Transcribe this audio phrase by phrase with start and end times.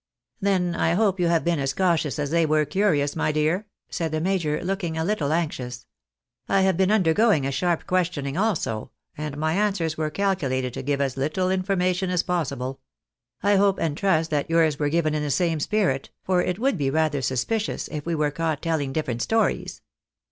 [0.41, 4.11] "Then I hope you have been as cautious as they were curious, my dear?" said
[4.11, 5.85] the major, looking a little anxious."
[6.49, 10.81] I have been undergoing a sharp questioning also, and my answers were calcu lated to
[10.81, 12.79] give as Uttle information as possible.
[13.43, 16.79] I hope and trust that yours were given in the same spirit, for it would
[16.79, 19.83] be rather sus picious if we were caught telling different stories."